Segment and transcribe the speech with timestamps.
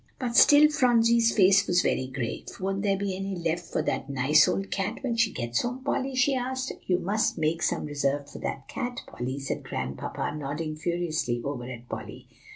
[0.17, 2.47] But still Phronsie's face was very grave.
[2.59, 6.15] "Won't there be any left for that nice old cat when she gets home, Polly?"
[6.15, 6.71] she asked.
[6.87, 11.65] "You must make some be reserved for that cat, Polly," said Grandpapa, nodding furiously over
[11.69, 12.27] at Polly.